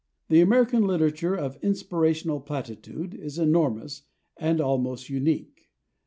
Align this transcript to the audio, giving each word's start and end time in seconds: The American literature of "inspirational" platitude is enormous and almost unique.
The 0.29 0.41
American 0.41 0.87
literature 0.87 1.35
of 1.35 1.63
"inspirational" 1.63 2.39
platitude 2.39 3.13
is 3.13 3.37
enormous 3.37 4.01
and 4.35 4.59
almost 4.59 5.09
unique. 5.11 5.69